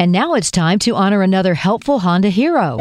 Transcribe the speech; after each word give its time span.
And 0.00 0.12
now 0.12 0.32
it's 0.32 0.50
time 0.50 0.78
to 0.78 0.94
honor 0.94 1.20
another 1.20 1.52
helpful 1.52 1.98
Honda 1.98 2.30
hero. 2.30 2.78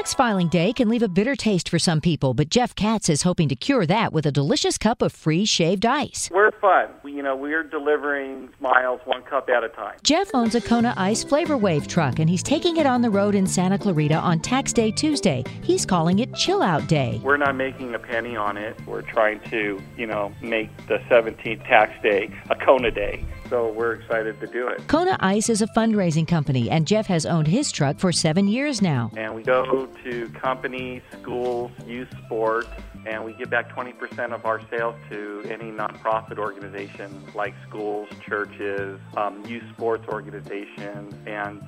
Tax 0.00 0.14
filing 0.14 0.48
day 0.48 0.72
can 0.72 0.88
leave 0.88 1.02
a 1.02 1.08
bitter 1.08 1.36
taste 1.36 1.68
for 1.68 1.78
some 1.78 2.00
people, 2.00 2.32
but 2.32 2.48
Jeff 2.48 2.74
Katz 2.74 3.10
is 3.10 3.20
hoping 3.20 3.50
to 3.50 3.54
cure 3.54 3.84
that 3.84 4.14
with 4.14 4.24
a 4.24 4.32
delicious 4.32 4.78
cup 4.78 5.02
of 5.02 5.12
free 5.12 5.44
shaved 5.44 5.84
ice. 5.84 6.30
We're 6.32 6.52
fun. 6.52 6.88
We, 7.02 7.12
you 7.12 7.22
know, 7.22 7.36
we're 7.36 7.62
delivering 7.62 8.48
miles 8.60 9.02
one 9.04 9.20
cup 9.24 9.50
at 9.50 9.62
a 9.62 9.68
time. 9.68 9.98
Jeff 10.02 10.30
owns 10.32 10.54
a 10.54 10.60
Kona 10.62 10.94
Ice 10.96 11.22
Flavor 11.22 11.58
Wave 11.58 11.86
truck, 11.86 12.18
and 12.18 12.30
he's 12.30 12.42
taking 12.42 12.78
it 12.78 12.86
on 12.86 13.02
the 13.02 13.10
road 13.10 13.34
in 13.34 13.46
Santa 13.46 13.76
Clarita 13.76 14.14
on 14.14 14.40
Tax 14.40 14.72
Day 14.72 14.90
Tuesday. 14.90 15.44
He's 15.62 15.84
calling 15.84 16.20
it 16.20 16.34
Chill 16.34 16.62
Out 16.62 16.88
Day. 16.88 17.20
We're 17.22 17.36
not 17.36 17.54
making 17.54 17.94
a 17.94 17.98
penny 17.98 18.36
on 18.36 18.56
it. 18.56 18.78
We're 18.86 19.02
trying 19.02 19.40
to, 19.50 19.82
you 19.98 20.06
know, 20.06 20.32
make 20.40 20.74
the 20.86 20.96
17th 21.10 21.62
tax 21.66 21.92
day 22.02 22.30
a 22.48 22.56
Kona 22.56 22.90
day. 22.90 23.22
So 23.50 23.72
we're 23.72 23.94
excited 23.94 24.38
to 24.40 24.46
do 24.46 24.68
it. 24.68 24.86
Kona 24.86 25.16
Ice 25.18 25.50
is 25.50 25.60
a 25.60 25.66
fundraising 25.66 26.26
company, 26.26 26.70
and 26.70 26.86
Jeff 26.86 27.06
has 27.06 27.26
owned 27.26 27.48
his 27.48 27.72
truck 27.72 27.98
for 27.98 28.12
seven 28.12 28.46
years 28.46 28.80
now. 28.80 29.10
And 29.16 29.34
we 29.34 29.42
go 29.42 29.88
to 30.04 30.28
companies, 30.30 31.02
schools, 31.20 31.70
youth 31.86 32.08
sports, 32.24 32.68
and 33.06 33.24
we 33.24 33.32
give 33.34 33.50
back 33.50 33.74
20% 33.74 34.32
of 34.32 34.44
our 34.44 34.60
sales 34.70 34.94
to 35.10 35.42
any 35.50 35.70
nonprofit 35.70 36.38
organization 36.38 37.26
like 37.34 37.54
schools, 37.68 38.08
churches, 38.26 39.00
um, 39.16 39.44
youth 39.46 39.64
sports 39.72 40.06
organizations, 40.08 41.14
and 41.26 41.62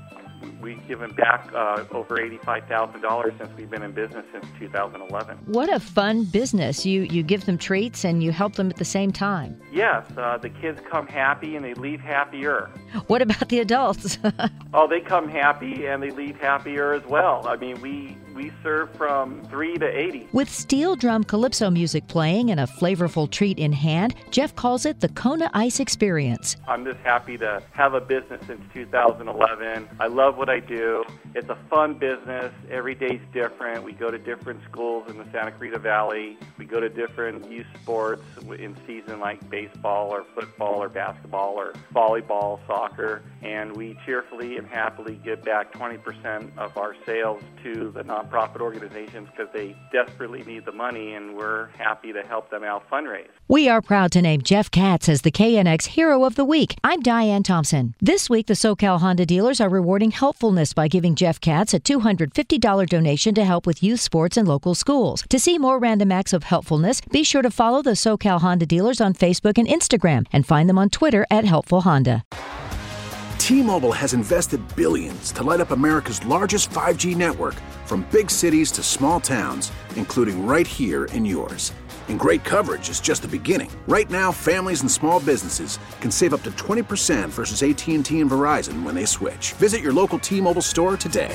we've 0.60 0.86
given 0.88 1.12
back 1.12 1.50
uh, 1.54 1.84
over 1.90 2.16
$85,000 2.16 3.38
since 3.38 3.50
we've 3.56 3.70
been 3.70 3.82
in 3.82 3.92
business 3.92 4.24
since 4.32 4.46
2011. 4.58 5.38
What 5.46 5.72
a 5.72 5.80
fun 5.80 6.24
business. 6.24 6.84
You 6.86 7.02
you 7.02 7.22
give 7.22 7.46
them 7.46 7.58
treats 7.58 8.04
and 8.04 8.22
you 8.22 8.32
help 8.32 8.54
them 8.54 8.70
at 8.70 8.76
the 8.76 8.84
same 8.84 9.12
time. 9.12 9.60
Yes, 9.72 10.06
uh, 10.16 10.38
the 10.38 10.50
kids 10.50 10.80
come 10.88 11.06
happy 11.06 11.56
and 11.56 11.64
they 11.64 11.74
leave 11.74 12.00
happier. 12.00 12.70
What 13.06 13.22
about 13.22 13.48
the 13.48 13.60
adults? 13.60 14.18
oh, 14.74 14.86
they 14.86 15.00
come 15.00 15.28
happy 15.28 15.86
and 15.86 16.02
they 16.02 16.10
leave 16.10 16.38
happier 16.40 16.92
as 16.92 17.04
well. 17.06 17.46
I 17.46 17.56
mean, 17.56 17.80
we 17.80 18.16
we 18.34 18.52
serve 18.62 18.94
from 18.97 19.42
3 19.47 19.78
to 19.78 19.86
80. 19.86 20.28
With 20.33 20.48
steel 20.48 20.97
drum 20.97 21.25
calypso 21.25 21.70
music 21.70 22.06
playing 22.08 22.50
and 22.50 22.61
a 22.61 22.66
flavorful 22.66 23.30
treat 23.30 23.58
in 23.58 23.72
hand, 23.72 24.14
Jeff 24.30 24.55
calls 24.56 24.86
it 24.86 25.00
the 25.00 25.08
Kona 25.08 25.50
Ice 25.55 25.80
Experience. 25.80 26.56
I'm 26.66 26.84
just 26.84 26.98
happy 27.00 27.36
to 27.38 27.62
have 27.72 27.94
a 27.94 28.00
business 28.00 28.41
since 28.47 28.62
2011. 28.72 29.88
I 30.00 30.06
love 30.06 30.36
what 30.36 30.48
I 30.48 30.60
do. 30.60 31.05
It's 31.34 31.48
a 31.48 31.58
fun 31.69 31.94
business. 31.94 32.53
Every 32.70 32.94
day's 32.94 33.20
different. 33.33 33.84
We 33.84 33.92
go 33.92 34.10
to 34.10 34.19
different 34.19 34.60
schools 34.70 35.08
in 35.08 35.19
the 35.19 35.25
Santa 35.33 35.53
Clarita 35.53 35.78
Valley. 35.78 36.38
We 36.62 36.68
go 36.68 36.78
to 36.78 36.88
different 36.88 37.50
youth 37.50 37.66
sports 37.82 38.22
in 38.56 38.77
season 38.86 39.18
like 39.18 39.50
baseball 39.50 40.12
or 40.14 40.24
football 40.32 40.80
or 40.80 40.88
basketball 40.88 41.54
or 41.58 41.72
volleyball, 41.92 42.64
soccer, 42.69 43.24
and 43.42 43.74
we 43.74 43.98
cheerfully 44.06 44.58
and 44.58 44.69
happily 44.69 45.20
give 45.24 45.42
back 45.42 45.72
20% 45.72 46.56
of 46.56 46.77
our 46.78 46.94
sales 47.04 47.42
to 47.64 47.91
the 47.91 48.04
nonprofit 48.04 48.60
organizations 48.60 49.28
because 49.32 49.52
they 49.52 49.77
desperately 49.92 50.44
need 50.44 50.64
the 50.64 50.70
money, 50.70 51.14
and 51.14 51.36
we're 51.36 51.66
happy 51.70 52.12
to 52.12 52.22
help 52.22 52.48
them 52.48 52.62
out 52.62 52.88
fundraise. 52.88 53.26
We 53.48 53.69
are 53.69 53.82
proud 53.82 54.12
to 54.12 54.22
name 54.22 54.42
Jeff 54.42 54.70
Katz 54.70 55.08
as 55.08 55.22
the 55.22 55.32
KNX 55.32 55.87
Hero 55.87 56.25
of 56.25 56.37
the 56.37 56.44
Week. 56.44 56.76
I'm 56.84 57.00
Diane 57.00 57.42
Thompson. 57.42 57.97
This 58.00 58.31
week, 58.31 58.47
the 58.47 58.54
SoCal 58.54 59.00
Honda 59.00 59.26
dealers 59.26 59.60
are 59.60 59.69
rewarding 59.69 60.12
helpfulness 60.12 60.72
by 60.72 60.87
giving 60.87 61.16
Jeff 61.16 61.41
Katz 61.41 61.75
a 61.75 61.81
$250 61.81 62.88
donation 62.88 63.34
to 63.34 63.44
help 63.44 63.66
with 63.66 63.82
youth 63.82 64.00
sports 64.00 64.37
in 64.37 64.47
local 64.47 64.76
schools. 64.76 65.25
To 65.28 65.41
see 65.41 65.58
more 65.58 65.81
random 65.81 66.12
acts 66.12 66.32
of 66.32 66.51
helpfulness, 66.52 67.00
be 67.00 67.24
sure 67.24 67.40
to 67.40 67.50
follow 67.50 67.80
the 67.80 67.96
SoCal 67.96 68.40
Honda 68.40 68.66
dealers 68.66 69.00
on 69.00 69.14
Facebook 69.14 69.56
and 69.56 69.66
Instagram 69.66 70.26
and 70.34 70.46
find 70.46 70.68
them 70.68 70.78
on 70.78 70.90
Twitter 70.90 71.24
at 71.30 71.46
Helpful 71.46 71.80
Honda. 71.80 72.24
T-Mobile 73.38 73.92
has 73.92 74.12
invested 74.14 74.60
billions 74.76 75.32
to 75.32 75.42
light 75.42 75.60
up 75.60 75.70
America's 75.72 76.24
largest 76.26 76.70
5G 76.70 77.16
network 77.16 77.54
from 77.86 78.06
big 78.12 78.30
cities 78.30 78.70
to 78.72 78.82
small 78.82 79.18
towns, 79.18 79.72
including 79.96 80.46
right 80.46 80.66
here 80.66 81.06
in 81.06 81.24
yours. 81.24 81.72
And 82.08 82.20
great 82.20 82.44
coverage 82.44 82.90
is 82.90 83.00
just 83.00 83.22
the 83.22 83.28
beginning. 83.28 83.70
Right 83.88 84.10
now, 84.10 84.30
families 84.30 84.82
and 84.82 84.90
small 84.90 85.20
businesses 85.20 85.78
can 86.00 86.10
save 86.10 86.34
up 86.34 86.42
to 86.42 86.50
20% 86.52 87.30
versus 87.30 87.62
AT&T 87.62 88.20
and 88.20 88.30
Verizon 88.30 88.82
when 88.82 88.94
they 88.94 89.06
switch. 89.06 89.54
Visit 89.54 89.80
your 89.80 89.92
local 89.92 90.19
T-Mobile 90.19 90.62
store 90.62 90.96
today. 90.96 91.34